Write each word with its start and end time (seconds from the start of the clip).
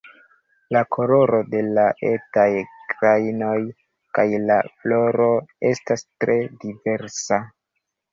La 0.75 0.79
koloro 0.95 1.41
de 1.49 1.59
la 1.77 1.83
etaj 2.11 2.45
grajnoj 2.93 3.53
kaj 4.19 4.25
la 4.45 4.55
floro 4.71 5.29
estas 5.73 6.05
tre 6.25 6.39
diversa. 6.65 7.39